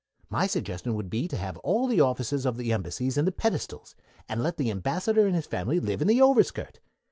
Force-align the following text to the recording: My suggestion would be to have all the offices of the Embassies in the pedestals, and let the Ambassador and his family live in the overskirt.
My 0.31 0.47
suggestion 0.47 0.95
would 0.95 1.11
be 1.11 1.27
to 1.27 1.37
have 1.37 1.57
all 1.57 1.85
the 1.85 2.01
offices 2.01 2.47
of 2.47 2.57
the 2.57 2.73
Embassies 2.73 3.19
in 3.19 3.25
the 3.25 3.31
pedestals, 3.31 3.93
and 4.27 4.41
let 4.41 4.57
the 4.57 4.71
Ambassador 4.71 5.27
and 5.27 5.35
his 5.35 5.45
family 5.45 5.79
live 5.79 6.01
in 6.01 6.07
the 6.07 6.19
overskirt. 6.23 6.79